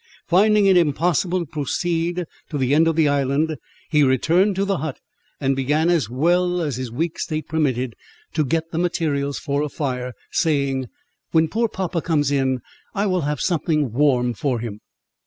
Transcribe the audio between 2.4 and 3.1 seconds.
to the end of the